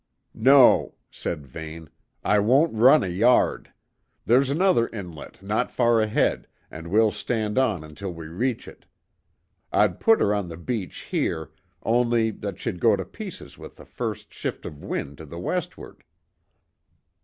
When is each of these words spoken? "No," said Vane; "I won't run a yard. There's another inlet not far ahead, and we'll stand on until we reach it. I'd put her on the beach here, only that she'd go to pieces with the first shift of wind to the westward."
"No," 0.33 0.95
said 1.11 1.45
Vane; 1.45 1.87
"I 2.23 2.39
won't 2.39 2.73
run 2.73 3.03
a 3.03 3.07
yard. 3.07 3.71
There's 4.25 4.49
another 4.49 4.87
inlet 4.87 5.43
not 5.43 5.69
far 5.71 6.01
ahead, 6.01 6.47
and 6.71 6.87
we'll 6.87 7.11
stand 7.11 7.59
on 7.59 7.83
until 7.83 8.11
we 8.11 8.25
reach 8.25 8.67
it. 8.67 8.87
I'd 9.71 9.99
put 9.99 10.19
her 10.19 10.33
on 10.33 10.47
the 10.47 10.57
beach 10.57 11.01
here, 11.01 11.51
only 11.83 12.31
that 12.31 12.57
she'd 12.59 12.79
go 12.79 12.95
to 12.95 13.05
pieces 13.05 13.59
with 13.59 13.75
the 13.75 13.85
first 13.85 14.33
shift 14.33 14.65
of 14.65 14.83
wind 14.83 15.19
to 15.19 15.25
the 15.27 15.37
westward." 15.37 16.03